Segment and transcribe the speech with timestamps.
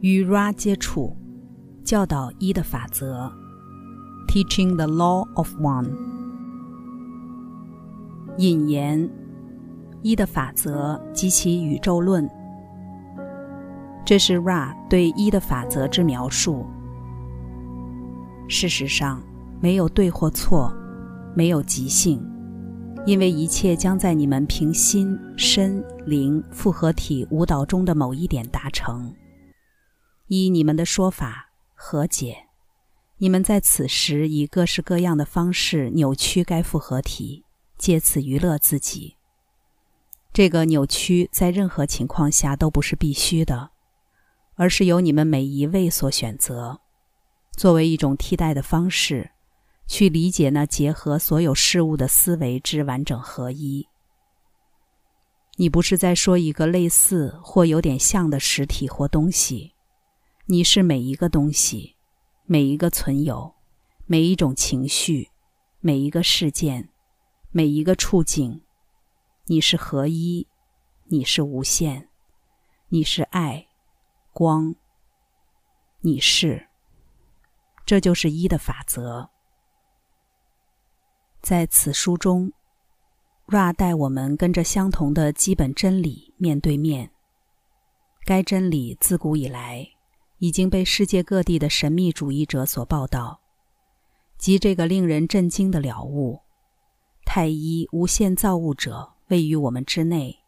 [0.00, 1.14] 与 Ra 接触，
[1.84, 3.30] 教导一的法则
[4.28, 5.90] ，Teaching the Law of One。
[8.38, 9.10] 引言：
[10.00, 12.26] 一的法则及其宇宙论。
[14.06, 16.64] 这是 Ra 对一的法则之描述。
[18.48, 19.20] 事实上，
[19.60, 20.72] 没有对或错，
[21.36, 22.26] 没有即兴，
[23.04, 29.12] 因为一切将在你们凭心、身、灵复合体舞蹈中的某一点达成。
[30.32, 32.46] 依你们的说法，和解。
[33.18, 37.44] 你们在此时以各式各样的方式扭曲该复合体，
[37.76, 39.16] 借此娱乐自己。
[40.32, 43.70] 这个扭曲在任何情况下都不是必须的，
[44.54, 46.80] 而是由你们每一位所选择，
[47.56, 49.32] 作为一种替代的方式，
[49.88, 53.88] 去理解那结合所有事物的思维之完整合一。
[55.56, 59.72] 你不是在说一个类似或有点像的实体或东西。
[60.50, 61.94] 你是每一个东西，
[62.44, 63.54] 每一个存有，
[64.06, 65.30] 每一种情绪，
[65.78, 66.88] 每一个事件，
[67.52, 68.60] 每一个处境。
[69.46, 70.48] 你是合一，
[71.04, 72.08] 你是无限，
[72.88, 73.68] 你是爱，
[74.32, 74.74] 光。
[76.00, 76.66] 你是，
[77.86, 79.30] 这就是一的法则。
[81.40, 82.52] 在此书中
[83.46, 87.12] ，Ra 带我们跟着相同的基本真理面对面。
[88.24, 89.88] 该真理自古以来。
[90.40, 93.42] 已经被世界各地的神秘主义者所报道，
[94.38, 96.40] 即这个令人震惊的了悟：
[97.26, 100.38] 太一无限造物者位于我们之内，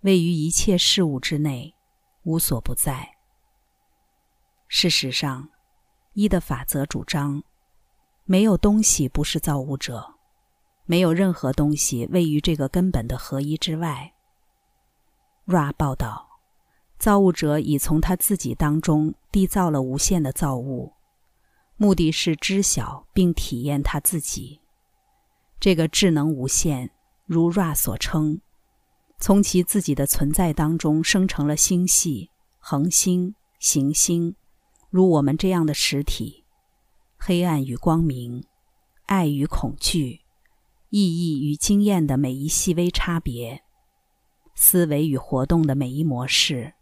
[0.00, 1.74] 位于一切事物之内，
[2.22, 3.16] 无所不在。
[4.66, 5.50] 事实上，
[6.14, 7.42] 一的法则主张，
[8.24, 10.14] 没有东西不是造物者，
[10.86, 14.14] 没有任何东西位于这个根本的合一之外。
[15.46, 16.27] Ra 报道。
[16.98, 20.94] 造物者已从他自己当中缔造了无限的造物，
[21.76, 24.60] 目的是知晓并体验他自己。
[25.60, 26.90] 这个智能无限，
[27.24, 28.40] 如 Ra 所称，
[29.20, 34.34] 从其自己的存在当中生成了星系、恒星、行星，
[34.90, 36.44] 如我们这样的实体。
[37.16, 38.44] 黑暗与光明，
[39.06, 40.22] 爱与恐惧，
[40.90, 43.62] 意义与经验的每一细微差别，
[44.56, 46.74] 思维与活动的每一模式。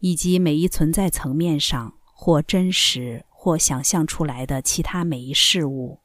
[0.00, 6.00] 以及每一存在层面上或真实或想象出来的其他每一事物，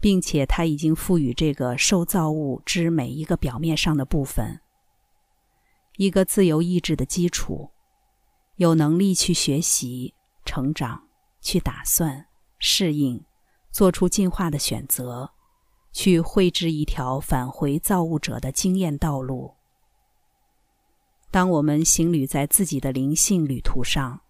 [0.00, 4.60] 并且他已经赋予这个受造物之每一个表面上的部分
[5.96, 7.70] 一个自由意志的基础，
[8.56, 11.08] 有能力去学习、成长、
[11.40, 12.26] 去打算、
[12.58, 13.24] 适应、
[13.72, 15.32] 做出进化的选择，
[15.92, 19.57] 去绘制一条返回造物者的经验道路。
[21.30, 24.22] 当我们行旅在自己的灵性旅途上，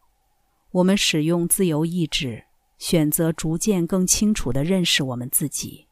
[0.73, 2.45] 我们使用自由意志，
[2.77, 5.87] 选择逐渐更清楚地认识我们自己，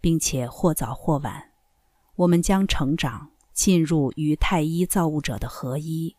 [0.00, 1.52] 并且或早或晚，
[2.16, 6.16] 我们将成长进入与太一造物者的合一。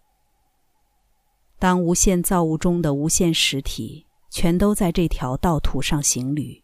[1.60, 6.64] 当无限造物中的无限实体全都在这条道途上行旅，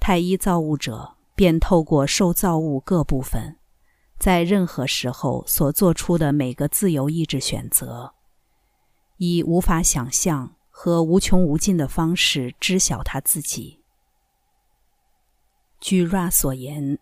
[0.00, 3.57] 太一造物者便透过受造物各部分。
[4.18, 8.14] 在任何时候所做出的每个自由意志选择，
[9.16, 13.78] 以无法想象和无穷无尽的方式知晓他自己。
[15.80, 16.98] 据 Ra 所言，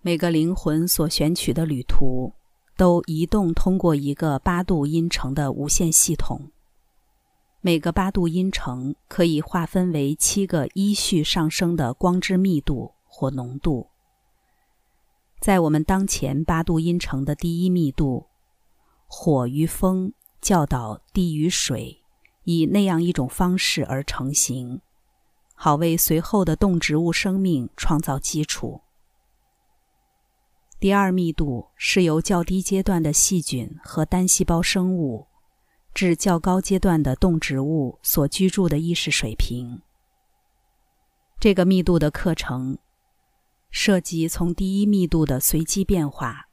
[0.00, 2.32] 每个灵魂所选取的旅途，
[2.74, 6.50] 都移动通过一个八度音程的无限系统。
[7.60, 13.90] 每个八度音程可以划分为七个依序上升的光之密度或浓度。
[15.40, 18.26] 在我们当前八度音程的第一密度，
[19.06, 22.02] 火与风教导地与水，
[22.44, 24.82] 以那样一种方式而成型，
[25.54, 28.82] 好为随后的动植物生命创造基础。
[30.78, 35.26] 第二密度是由较低阶段的细菌和单细胞生物，
[35.94, 39.80] 至较高阶段的动植物所居住的意识水平。
[41.38, 42.76] 这个密度的课程。
[43.70, 46.48] 涉及从第一密度的随机变化，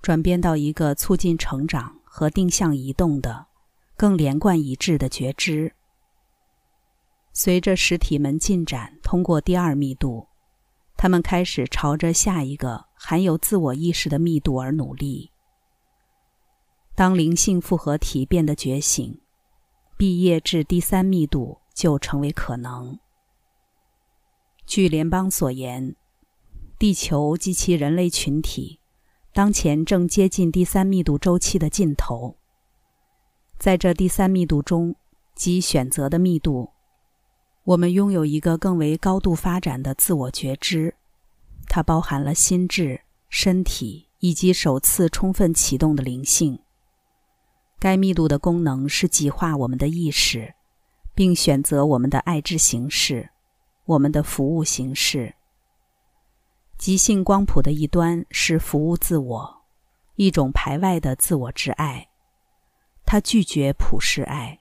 [0.00, 3.46] 转变到一个促进成长和定向移动的、
[3.96, 5.74] 更连贯一致的觉知。
[7.32, 10.28] 随着实体们进展，通过第二密度，
[10.96, 15.30] 他们开始朝着下一个含有自我意识的密度而努力。
[16.94, 19.20] 当灵性复合体变得觉醒，
[19.96, 22.98] 毕业至第三密度就成为可能。
[24.64, 25.96] 据联邦所言。
[26.82, 28.80] 地球及其人类群体，
[29.32, 32.34] 当前正接近第三密度周期的尽头。
[33.56, 34.96] 在这第三密度中，
[35.36, 36.70] 即选择的密度，
[37.62, 40.96] 我们拥有一个更为高度发展的自我觉知，
[41.68, 46.58] 它包含了心智、身体以及首次充分启动的灵性。
[47.78, 50.52] 该密度的功能是极化我们的意识，
[51.14, 53.30] 并选择我们的爱之形式，
[53.84, 55.36] 我们的服务形式。
[56.82, 59.62] 极性光谱的一端是服务自我，
[60.16, 62.08] 一种排外的自我之爱。
[63.06, 64.58] 他拒绝普世爱，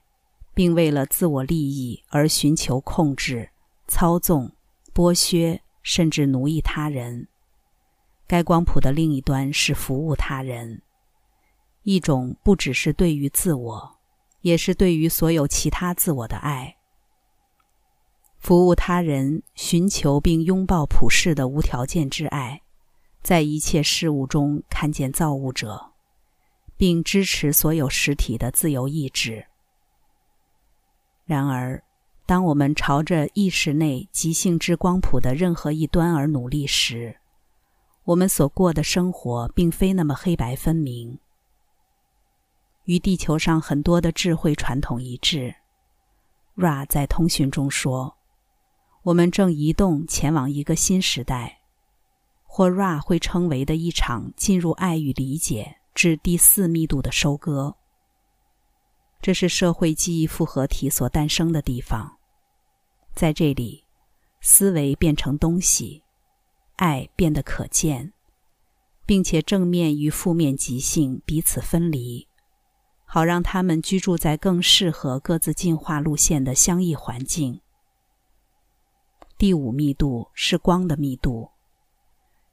[0.54, 3.50] 并为了自我利益而寻求控制、
[3.88, 4.52] 操纵、
[4.94, 7.28] 剥削，甚至奴役他人。
[8.28, 10.84] 该光谱的另一端是服务他人，
[11.82, 13.96] 一种不只是对于自我，
[14.42, 16.78] 也是对于所有其他自我的爱。
[18.42, 22.62] 服务他人，寻求并拥抱普世的无条件之爱，
[23.24, 25.88] 在一切事物中看见造物者。
[26.82, 29.46] 并支持所有实体的自由意志。
[31.26, 31.84] 然而，
[32.26, 37.20] 当我们朝着意识内极性之光谱的任何一端而努力时，
[38.04, 41.20] 我们所过的生活并非那么黑白分明。
[42.86, 45.54] 与地球上很多的智慧传统一致
[46.58, 48.18] ，Ra 在通讯中说
[49.04, 51.62] ：“我们正移动前往一个新时代，
[52.44, 57.76] 或 Ra 会称为的一场进入爱与理解。”至第四密度的收割，
[59.22, 62.18] 这是社会记忆复合体所诞生的地方。
[63.14, 63.84] 在这里，
[64.40, 66.02] 思维变成东西，
[66.78, 68.14] 爱变得可见，
[69.06, 72.30] 并且正面与负面极性彼此分离，
[73.04, 77.60] 好让他们居住在更适合各自进化路线的相异环境。
[79.42, 81.50] 第五密度是光的密度。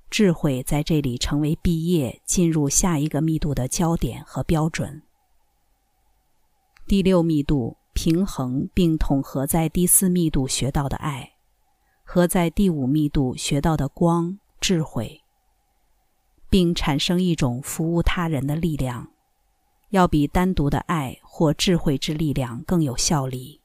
[0.09, 5.03] 智慧在这里成为毕业进入下一个密度的焦点和标准。
[6.87, 11.35] 第六密度平衡并统合在第四密度学到的爱，
[12.05, 15.21] 和在第五密度学到的光智慧，
[16.49, 19.11] 并产生一种服务他人的力量，
[19.91, 23.61] 要比单独的爱或智慧之力量更有效力。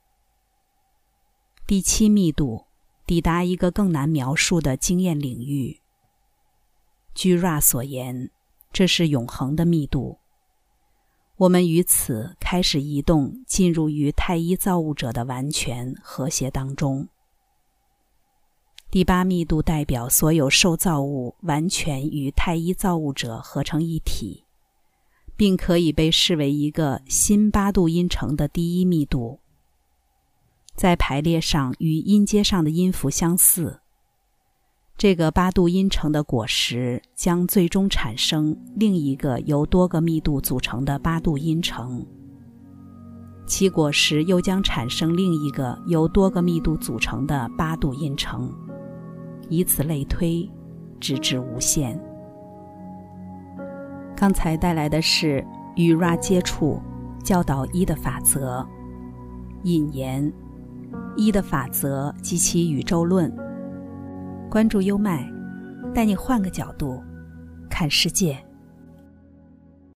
[1.65, 2.65] 第七密度
[3.05, 5.79] 抵达一个更难描述的经验领域。
[7.13, 8.31] 据 Ra 所言，
[8.71, 10.19] 这是永恒的密度。
[11.37, 17.09] 我们于此开始移动，进入于太一造物者的完全和谐当中。
[18.89, 24.45] 第八密度代表所有受造物完全与太一造物者合成一体，
[25.35, 29.39] 并可以被视为一个新八度音程的第一密度，
[30.75, 33.79] 在排列上与音阶上的音符相似。
[34.95, 42.05] 这个八度音程的果实将最终产生另一个由多个密度组成的八度音程，
[43.47, 48.53] 其果实又将产生另一个由多个密度组成的八度音程，
[49.49, 50.47] 以此类推，
[50.99, 51.99] 直至无限。
[54.15, 56.79] 刚才带来的是与 Ra 接触
[57.23, 58.65] 教导一的法则
[59.63, 60.31] 引言，
[61.15, 63.33] 一的法则及其宇宙论。
[64.49, 65.31] 关注优麦，
[65.93, 67.03] 带你换个角度
[67.69, 68.37] 看世界。